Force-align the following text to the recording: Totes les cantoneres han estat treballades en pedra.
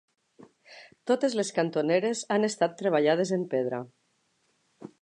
Totes 1.11 1.35
les 1.41 1.51
cantoneres 1.59 2.25
han 2.37 2.49
estat 2.51 2.75
treballades 2.81 3.35
en 3.39 3.47
pedra. 3.55 3.85